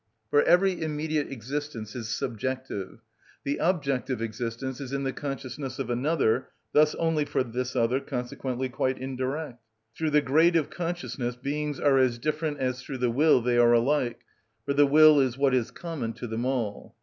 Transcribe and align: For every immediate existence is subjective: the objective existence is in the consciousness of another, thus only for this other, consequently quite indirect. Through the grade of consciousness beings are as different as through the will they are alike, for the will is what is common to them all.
For 0.31 0.41
every 0.41 0.81
immediate 0.81 1.31
existence 1.31 1.95
is 1.95 2.07
subjective: 2.09 3.01
the 3.43 3.57
objective 3.57 4.19
existence 4.19 4.81
is 4.81 4.93
in 4.93 5.03
the 5.03 5.13
consciousness 5.13 5.77
of 5.77 5.91
another, 5.91 6.47
thus 6.73 6.95
only 6.95 7.23
for 7.23 7.43
this 7.43 7.75
other, 7.75 7.99
consequently 7.99 8.67
quite 8.67 8.97
indirect. 8.97 9.63
Through 9.95 10.09
the 10.09 10.21
grade 10.21 10.55
of 10.55 10.71
consciousness 10.71 11.35
beings 11.35 11.79
are 11.79 11.99
as 11.99 12.17
different 12.17 12.57
as 12.57 12.81
through 12.81 12.97
the 12.97 13.11
will 13.11 13.41
they 13.43 13.59
are 13.59 13.73
alike, 13.73 14.21
for 14.65 14.73
the 14.73 14.87
will 14.87 15.19
is 15.19 15.37
what 15.37 15.53
is 15.53 15.69
common 15.69 16.13
to 16.13 16.25
them 16.25 16.45
all. 16.47 16.95